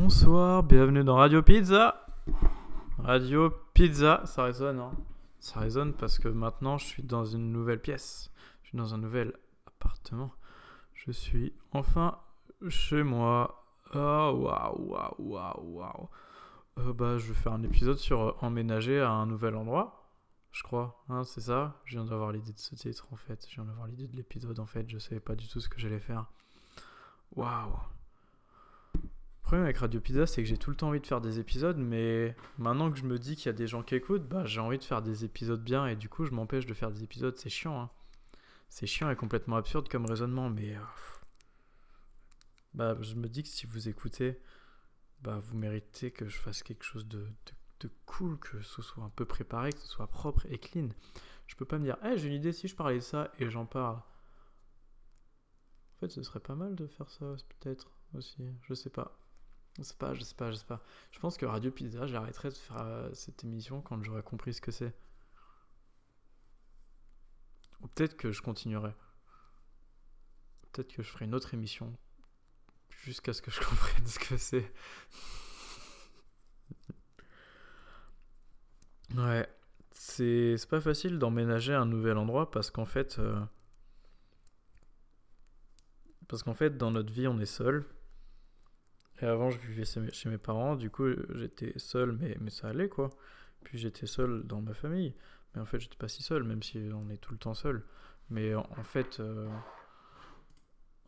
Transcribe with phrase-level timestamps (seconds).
[0.00, 2.06] Bonsoir, bienvenue dans Radio Pizza.
[2.98, 4.92] Radio Pizza, ça résonne, hein
[5.40, 8.30] Ça résonne parce que maintenant je suis dans une nouvelle pièce.
[8.62, 9.32] Je suis dans un nouvel
[9.66, 10.30] appartement.
[10.94, 12.16] Je suis enfin
[12.68, 13.66] chez moi.
[13.92, 16.08] Oh, waouh, waouh, waouh, waouh.
[16.78, 20.08] Euh, bah, je vais faire un épisode sur euh, emménager à un nouvel endroit.
[20.52, 21.74] Je crois, hein, c'est ça?
[21.84, 23.44] Je viens d'avoir l'idée de ce titre en fait.
[23.50, 24.88] Je viens d'avoir l'idée de l'épisode en fait.
[24.88, 26.26] Je savais pas du tout ce que j'allais faire.
[27.34, 27.72] Waouh.
[29.48, 31.38] Le problème avec Radio Pizza, c'est que j'ai tout le temps envie de faire des
[31.38, 34.44] épisodes, mais maintenant que je me dis qu'il y a des gens qui écoutent, bah,
[34.44, 37.02] j'ai envie de faire des épisodes bien, et du coup, je m'empêche de faire des
[37.02, 37.34] épisodes.
[37.38, 37.90] C'est chiant, hein.
[38.68, 40.76] C'est chiant et complètement absurde comme raisonnement, mais.
[40.76, 40.80] euh,
[42.74, 44.38] bah, je me dis que si vous écoutez,
[45.22, 47.26] bah, vous méritez que je fasse quelque chose de,
[47.80, 50.90] de, cool, que ce soit un peu préparé, que ce soit propre et clean.
[51.46, 53.64] Je peux pas me dire, hey, j'ai une idée si je parlais ça et j'en
[53.64, 53.96] parle.
[53.96, 54.02] En
[56.00, 58.44] fait, ce serait pas mal de faire ça, peut-être aussi.
[58.60, 59.18] Je sais pas.
[59.78, 60.82] Je sais pas, je sais pas, je sais pas.
[61.12, 64.60] Je pense que Radio Pizza, j'arrêterai de faire euh, cette émission quand j'aurai compris ce
[64.60, 64.92] que c'est.
[67.80, 68.92] Ou peut-être que je continuerai.
[70.72, 71.96] Peut-être que je ferai une autre émission
[72.90, 74.72] jusqu'à ce que je comprenne ce que c'est.
[79.14, 79.48] ouais,
[79.92, 83.40] c'est pas facile d'emménager à un nouvel endroit parce qu'en fait, euh,
[86.26, 87.86] parce qu'en fait, dans notre vie, on est seul.
[89.20, 92.88] Et avant, je vivais chez mes- parents, du coup, j'étais seul, mais, mais ça allait
[92.88, 93.10] quoi.
[93.64, 95.14] Puis j'étais seul dans ma famille.
[95.54, 97.84] Mais en fait, j'étais pas si seul, même si on est tout le temps seul.
[98.30, 99.48] Mais en, fait, euh,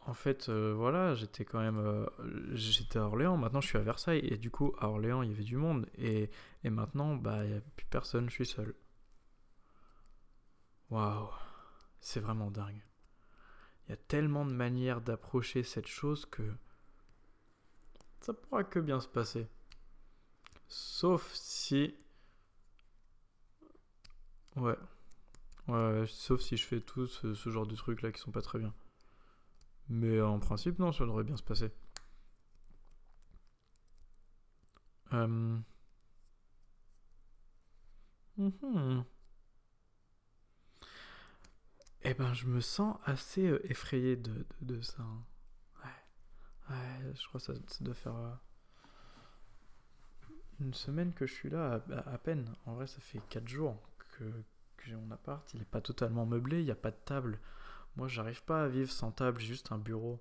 [0.06, 2.06] en fait, euh, voilà, j'étais quand même, euh,
[2.54, 3.36] j'étais à Orléans.
[3.36, 4.26] Maintenant, je suis à Versailles.
[4.26, 5.86] Et du coup, à Orléans, il y avait du monde.
[5.96, 6.30] Et,
[6.64, 8.74] et maintenant, bah, il n'y a plus personne, je suis seul.
[10.90, 11.30] Waouh,
[12.00, 12.82] c'est vraiment dingue.
[13.86, 16.42] Il y a tellement de manières d'approcher cette chose que
[18.20, 19.46] ça pourra que bien se passer.
[20.68, 21.94] Sauf si.
[24.56, 24.76] Ouais.
[25.68, 28.58] Ouais, sauf si je fais tout ce, genre de trucs là qui sont pas très
[28.58, 28.74] bien.
[29.88, 31.70] Mais en principe, non, ça devrait bien se passer.
[35.12, 35.58] Euh...
[38.36, 39.04] mhm.
[42.02, 45.04] Eh ben, je me sens assez euh, effrayé de, de, de ça.
[47.14, 48.30] Je crois que ça, doit faire euh,
[50.60, 52.54] une semaine que je suis là, à, peine.
[52.66, 53.76] En vrai, ça fait 4 jours
[54.18, 54.24] que,
[54.84, 55.52] j'ai mon appart.
[55.54, 57.38] Il est pas totalement meublé, il n'y a pas de table.
[57.96, 60.20] Moi, j'arrive pas à vivre sans table, juste un bureau.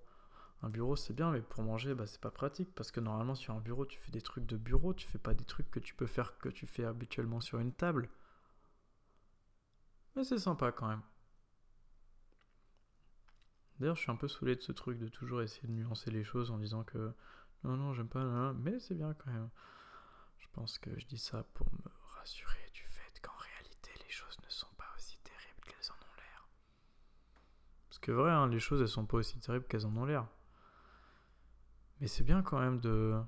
[0.62, 2.74] Un bureau, c'est bien, mais pour manger, bah, c'est pas pratique.
[2.76, 5.34] Parce que normalement, sur un bureau, tu fais des trucs de bureau, tu fais pas
[5.34, 8.10] des trucs que tu peux faire que tu fais habituellement sur une table.
[10.16, 11.02] Mais c'est sympa quand même.
[13.80, 16.24] D'ailleurs, je suis un peu saoulé de ce truc de toujours essayer de nuancer les
[16.24, 17.14] choses en disant que
[17.64, 19.50] non, non, j'aime pas, mais c'est bien quand même.
[20.38, 24.38] Je pense que je dis ça pour me rassurer du fait qu'en réalité, les choses
[24.44, 26.48] ne sont pas aussi terribles qu'elles en ont l'air.
[27.88, 30.28] Parce que vrai, hein, les choses, elles sont pas aussi terribles qu'elles en ont l'air.
[32.00, 33.22] Mais c'est bien quand même de...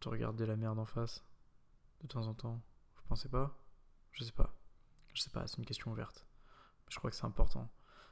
[0.00, 1.24] de regarder la merde en face,
[2.02, 2.60] de temps en temps.
[2.96, 3.56] Vous pensez pas?
[4.12, 4.52] Je sais pas.
[5.14, 6.26] Je sais pas, c'est une question ouverte.
[6.88, 7.70] Je crois que c'est important.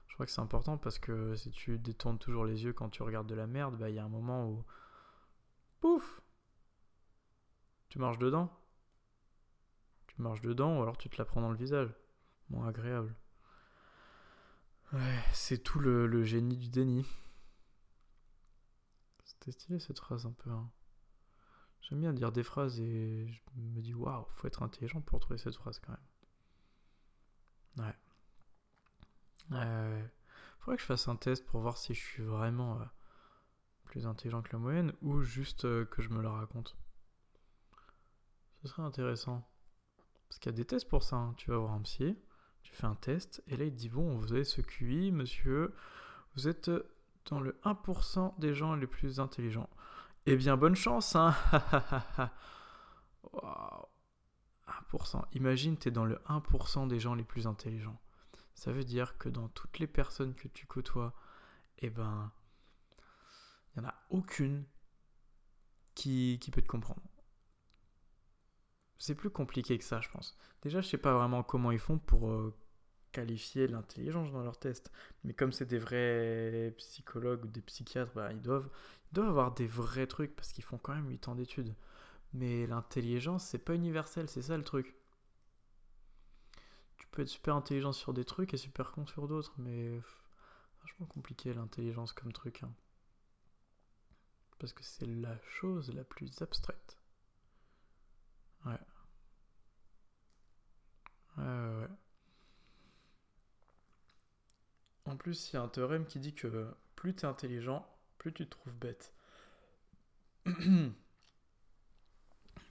[0.09, 3.03] Je crois que c'est important parce que si tu détournes toujours les yeux quand tu
[3.03, 4.65] regardes de la merde, bah il y a un moment où.
[5.81, 6.21] Pouf
[7.89, 8.51] Tu marches dedans.
[10.07, 11.93] Tu marches dedans ou alors tu te la prends dans le visage.
[12.51, 13.15] Moins agréable.
[14.93, 17.05] Ouais, c'est tout le, le génie du déni.
[19.25, 20.51] C'était stylé cette phrase un peu.
[20.51, 20.71] hein.
[21.83, 25.39] J'aime bien dire des phrases et je me dis waouh, faut être intelligent pour trouver
[25.39, 27.87] cette phrase quand même.
[27.87, 27.95] Ouais.
[30.65, 32.85] Faudrait que je fasse un test pour voir si je suis vraiment euh,
[33.85, 36.75] plus intelligent que la moyenne ou juste euh, que je me la raconte.
[38.63, 39.47] Ce serait intéressant.
[40.27, 41.17] Parce qu'il y a des tests pour ça.
[41.17, 41.35] hein.
[41.37, 42.17] Tu vas voir un psy,
[42.63, 45.75] tu fais un test, et là il te dit Bon, vous avez ce QI, monsieur,
[46.35, 46.71] vous êtes
[47.27, 49.69] dans le 1% des gens les plus intelligents.
[50.25, 51.35] Eh bien, bonne chance, hein
[53.33, 53.87] Waouh
[54.93, 55.25] 1%.
[55.35, 58.01] Imagine, t'es dans le 1% des gens les plus intelligents.
[58.55, 61.15] Ça veut dire que dans toutes les personnes que tu côtoies,
[61.79, 62.33] eh ben,
[63.75, 64.65] il n'y en a aucune
[65.95, 67.03] qui, peut te comprendre.
[68.99, 70.37] C'est plus compliqué que ça, je pense.
[70.63, 72.55] Déjà, je sais pas vraiment comment ils font pour euh,
[73.13, 74.91] qualifier l'intelligence dans leurs tests.
[75.25, 78.69] Mais comme c'est des vrais psychologues ou des psychiatres, bah, ils, doivent,
[79.11, 81.75] ils doivent avoir des vrais trucs parce qu'ils font quand même 8 ans d'études.
[82.33, 84.95] Mais l'intelligence, c'est pas universel, c'est ça le truc.
[87.15, 90.01] Peux être super intelligent sur des trucs et super con sur d'autres, mais
[90.83, 92.63] vachement compliqué l'intelligence comme truc.
[92.63, 92.75] hein.
[94.59, 96.99] parce que c'est la chose la plus abstraite.
[98.67, 98.79] Ouais.
[101.37, 101.89] Ouais, ouais, ouais.
[105.07, 107.87] En plus, il y a un théorème qui dit que plus tu es intelligent,
[108.19, 109.15] plus tu te trouves bête.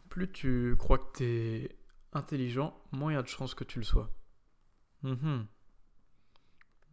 [0.10, 1.78] plus tu crois que tu es
[2.14, 4.10] intelligent, moins il y a de chances que tu le sois.
[5.04, 5.48] Mhm.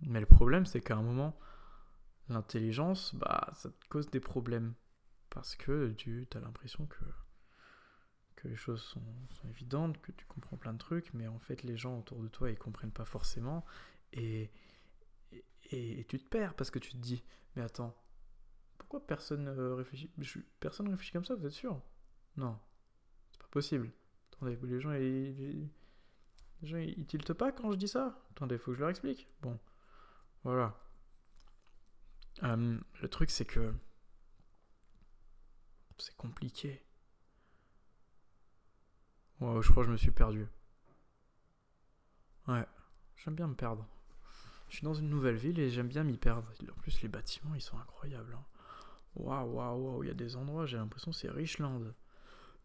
[0.02, 1.38] Mais le problème, c'est qu'à un moment,
[2.28, 4.74] l'intelligence, bah, ça te cause des problèmes.
[5.30, 7.04] Parce que tu as l'impression que,
[8.44, 9.02] les choses sont,
[9.48, 12.50] évidentes, que tu comprends plein de trucs, mais en fait, les gens autour de toi,
[12.50, 13.64] ils comprennent pas forcément.
[14.12, 14.50] Et,
[16.08, 17.22] tu te perds parce que tu te dis,
[17.54, 17.94] mais attends,
[18.78, 20.10] pourquoi personne euh, réfléchit?
[20.58, 21.80] Personne réfléchit comme ça, vous êtes sûr?
[22.36, 22.58] Non,
[23.30, 23.92] c'est pas possible.
[24.32, 24.90] Attendez, les gens,
[26.62, 29.28] gens, ils tiltent pas quand je dis ça Attendez, faut que je leur explique.
[29.42, 29.58] Bon,
[30.44, 30.74] voilà.
[32.42, 33.72] Euh, le truc, c'est que
[35.98, 36.82] c'est compliqué.
[39.40, 40.46] Wow, je crois que je me suis perdu.
[42.48, 42.66] Ouais,
[43.16, 43.86] j'aime bien me perdre.
[44.68, 46.50] Je suis dans une nouvelle ville et j'aime bien m'y perdre.
[46.70, 48.34] En plus, les bâtiments, ils sont incroyables.
[48.34, 48.44] Hein.
[49.16, 51.92] Waouh, waouh, waouh, il y a des endroits, j'ai l'impression c'est Richland.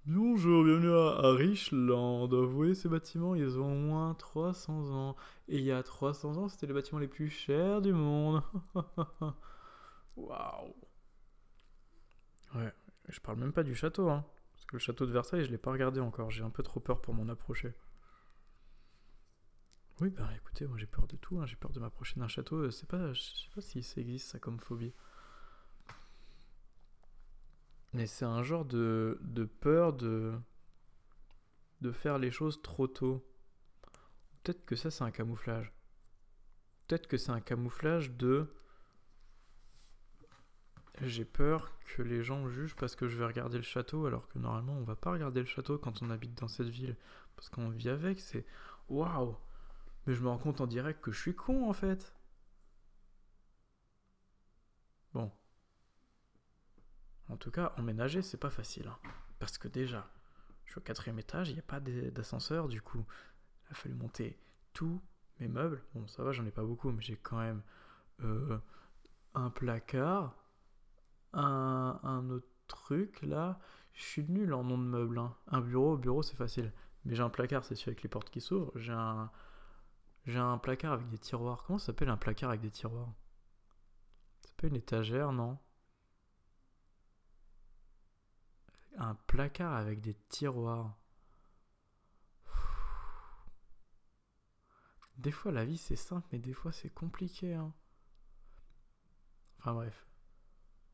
[0.08, 2.28] Bonjour, bienvenue à, Richland.
[2.28, 5.16] Vous voyez ces bâtiments, ils ont au moins 300 ans.
[5.48, 8.44] Et il y a 300 ans, c'était les bâtiments les plus chers du monde.
[10.16, 10.76] Waouh.
[12.54, 12.72] Ouais,
[13.10, 14.24] je parle même pas du château, hein.
[14.54, 16.30] Parce que le château de Versailles, je l'ai pas regardé encore.
[16.30, 17.74] J'ai un peu trop peur pour m'en approcher.
[20.02, 21.48] Oui, bah écoutez, moi j'ai peur de tout, hein.
[21.48, 24.38] j'ai peur de m'approcher d'un château, c'est pas, je sais pas si ça existe ça
[24.38, 24.94] comme phobie.
[27.96, 29.18] Mais c'est un genre de,
[29.62, 30.34] peur de,
[31.80, 33.26] de faire les choses trop tôt.
[34.44, 35.72] Peut-être que ça c'est un camouflage.
[36.86, 38.54] Peut-être que c'est un camouflage de
[41.04, 44.40] j'ai peur que les gens jugent parce que je vais regarder le château alors que
[44.40, 46.98] normalement on va pas regarder le château quand on habite dans cette ville
[47.38, 48.46] parce qu'on vit avec, c'est
[48.90, 49.38] waouh
[50.06, 52.14] mais je me rends compte en direct que je suis con en fait.
[55.14, 55.32] Bon.
[57.30, 58.88] En tout cas, emménager, c'est pas facile.
[58.88, 58.98] Hein.
[59.40, 60.10] Parce que déjà,
[60.66, 63.06] je suis au quatrième étage, il n'y a pas d'ascenseur, du coup,
[63.66, 64.40] il a fallu monter
[64.74, 65.02] tous
[65.40, 65.82] mes meubles.
[65.94, 67.62] Bon, ça va, j'en ai pas beaucoup, mais j'ai quand même
[68.22, 68.58] euh,
[69.34, 70.36] un placard,
[71.34, 73.60] un, autre truc là.
[73.94, 75.20] Je suis nul en nom de meubles.
[75.20, 75.36] Hein.
[75.48, 76.72] Un bureau, bureau, c'est facile.
[77.06, 78.72] Mais j'ai un placard, c'est celui avec les portes qui s'ouvrent.
[78.76, 79.32] J'ai un,
[80.26, 81.64] j'ai un placard avec des tiroirs.
[81.66, 83.14] Comment ça s'appelle un placard avec des tiroirs?
[84.42, 85.58] C'est pas une étagère, non?
[88.98, 90.98] Un placard avec des tiroirs.
[95.18, 97.54] Des fois la vie c'est simple, mais des fois c'est compliqué.
[97.54, 97.74] Hein.
[99.60, 100.06] Enfin bref.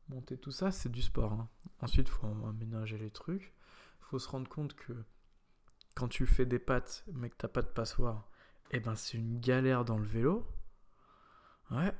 [0.08, 1.32] Monter tout ça, c'est du sport.
[1.32, 1.48] Hein.
[1.80, 3.54] Ensuite, faut aménager les trucs.
[4.00, 4.92] Il faut se rendre compte que
[5.94, 8.28] quand tu fais des pâtes, mais que t'as pas de passoire,
[8.70, 10.46] eh ben c'est une galère dans le vélo.
[11.70, 11.94] Ouais.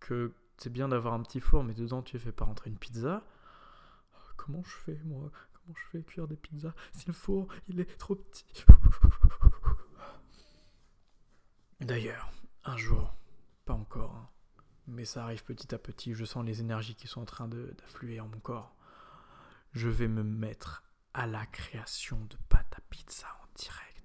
[0.00, 3.24] Que c'est bien d'avoir un petit four, mais dedans tu fais pas rentrer une pizza.
[4.46, 7.98] Comment je fais moi Comment je fais cuire des pizzas si le four il est
[7.98, 8.64] trop petit
[11.80, 12.32] D'ailleurs,
[12.64, 13.14] un jour,
[13.64, 14.30] pas encore, hein,
[14.86, 18.18] mais ça arrive petit à petit, je sens les énergies qui sont en train d'affluer
[18.20, 18.74] en mon corps.
[19.72, 23.96] Je vais me mettre à la création de pâte à pizza en direct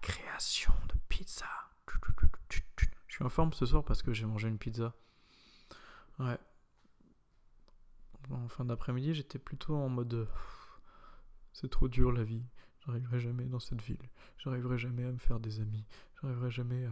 [0.00, 1.46] création de pizza.
[3.06, 4.94] Je suis en forme ce soir parce que j'ai mangé une pizza.
[6.18, 6.38] Ouais.
[8.30, 10.28] En fin d'après-midi, j'étais plutôt en mode
[11.52, 12.44] c'est trop dur la vie.
[12.86, 14.08] J'arriverai jamais dans cette ville.
[14.38, 15.84] J'arriverai jamais à me faire des amis.
[16.20, 16.88] J'arriverai jamais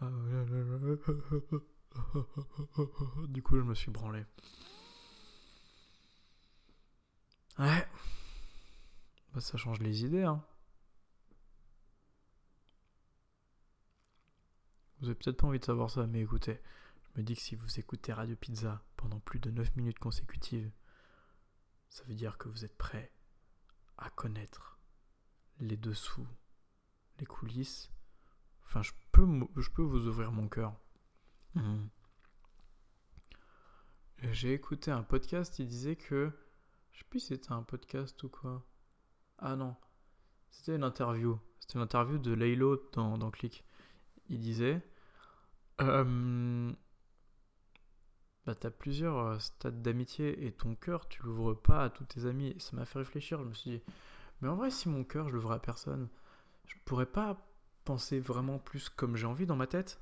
[3.28, 4.24] Du coup, je me suis branlé.
[7.58, 7.86] Ouais.
[9.32, 10.44] Bah, ça change les idées, hein.
[15.00, 16.60] Vous avez peut-être pas envie de savoir ça, mais écoutez,
[17.02, 20.70] je me dis que si vous écoutez Radio Pizza pendant plus de 9 minutes consécutives,
[21.92, 23.12] ça veut dire que vous êtes prêt
[23.98, 24.80] à connaître
[25.60, 26.26] les dessous,
[27.18, 27.92] les coulisses.
[28.64, 29.26] Enfin, je peux,
[29.58, 30.74] je peux vous ouvrir mon cœur.
[31.54, 31.84] Mmh.
[34.30, 36.32] J'ai écouté un podcast, il disait que.
[36.92, 38.66] Je sais plus si c'était un podcast ou quoi.
[39.38, 39.76] Ah non,
[40.50, 41.38] c'était une interview.
[41.60, 43.64] C'était une interview de Laylo dans, dans Click.
[44.28, 44.82] Il disait
[45.82, 46.72] euh,
[48.46, 52.26] bah, t'as plusieurs euh, stades d'amitié et ton cœur, tu l'ouvres pas à tous tes
[52.26, 52.54] amis.
[52.58, 53.38] ça m'a fait réfléchir.
[53.42, 53.82] Je me suis dit,
[54.40, 56.08] mais en vrai, si mon cœur, je l'ouvrais à personne,
[56.66, 57.46] je pourrais pas
[57.84, 60.00] penser vraiment plus comme j'ai envie dans ma tête.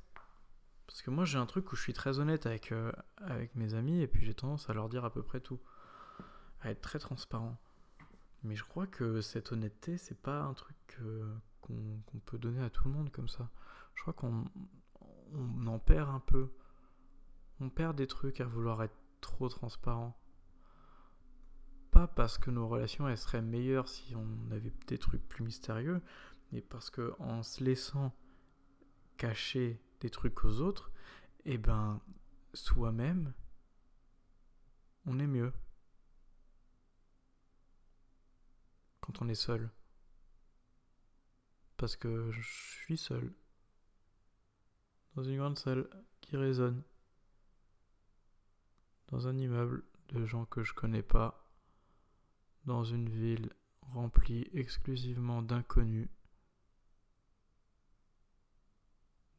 [0.86, 2.90] Parce que moi j'ai un truc où je suis très honnête avec, euh,
[3.54, 5.60] mes amis et puis j'ai tendance à leur dire à peu près tout.
[6.62, 7.56] À être très transparent.
[8.42, 12.70] Mais je crois que cette honnêteté, c'est pas un truc euh, qu'on peut donner à
[12.70, 13.50] tout le monde comme ça.
[13.94, 14.44] Je crois qu'on
[15.32, 16.50] on en perd un peu.
[17.60, 20.18] On perd des trucs à vouloir être trop transparent.
[21.90, 26.00] Pas parce que nos relations seraient meilleures si on avait des trucs plus mystérieux,
[26.52, 28.14] mais parce que en se laissant
[29.18, 30.90] cacher des trucs aux autres,
[31.44, 32.00] et eh ben
[32.54, 33.32] soi-même,
[35.06, 35.52] on est mieux.
[39.00, 39.70] Quand on est seul.
[41.76, 43.32] Parce que je suis seul.
[45.14, 45.88] Dans une grande salle
[46.20, 46.82] qui résonne.
[49.10, 51.46] Dans un immeuble de gens que je connais pas.
[52.64, 53.50] Dans une ville
[53.82, 56.08] remplie exclusivement d'inconnus.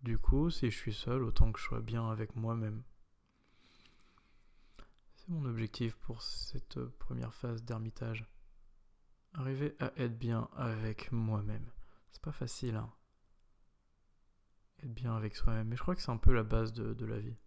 [0.02, 2.84] Du coup, si je suis seul, autant que je sois bien avec moi-même.
[5.16, 8.26] C'est mon objectif pour cette première phase d'ermitage.
[9.34, 11.70] Arriver à être bien avec moi-même.
[12.12, 12.92] C'est pas facile, hein.
[14.80, 15.68] Être bien avec soi-même.
[15.68, 17.38] Mais je crois que c'est un peu la base de, la vie.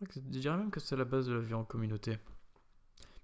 [0.00, 2.18] Je, dirais même que c'est la base de la vie en communauté.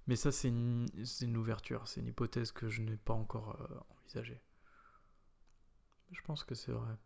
[0.07, 4.40] Mais ça, c'est une, ouverture, c'est une hypothèse que je n'ai pas encore euh, envisagée.
[6.11, 6.97] Je pense que c'est vrai.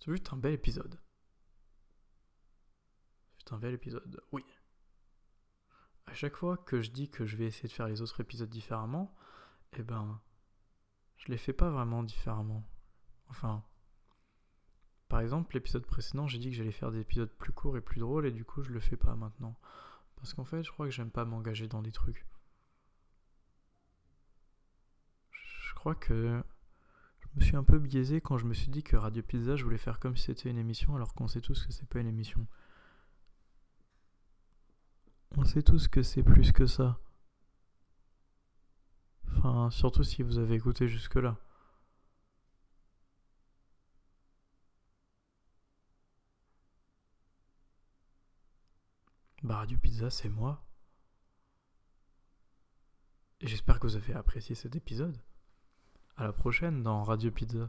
[0.00, 0.98] C'est juste un bel épisode.
[3.38, 4.44] C'est un bel épisode, oui.
[6.06, 8.50] À chaque fois que je dis que je vais essayer de faire les autres épisodes
[8.50, 9.14] différemment,
[9.74, 10.20] eh ben,
[11.16, 12.64] je les fais pas vraiment différemment.
[13.28, 13.64] Enfin,
[15.22, 18.26] exemple, l'épisode précédent, j'ai dit que j'allais faire des épisodes plus courts et plus drôles,
[18.26, 19.56] et du coup, je le fais pas maintenant.
[20.16, 22.26] Parce qu'en fait, je crois que j'aime pas m'engager dans des trucs.
[25.32, 26.42] Je crois que
[27.20, 29.64] je me suis un peu biaisé quand je me suis dit que Radio Pizza, je
[29.64, 32.06] voulais faire comme si c'était une émission, alors qu'on sait tous que c'est pas une
[32.06, 32.46] émission.
[35.36, 37.00] On sait tous que c'est plus que ça.
[39.36, 41.36] Enfin, surtout si vous avez écouté jusque-là.
[49.42, 50.64] Bah, Radio Pizza, c'est moi.
[53.40, 55.20] J'espère que vous avez apprécié cet épisode.
[56.16, 57.68] À la prochaine dans Radio Pizza.